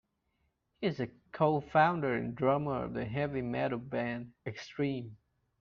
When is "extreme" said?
4.47-5.15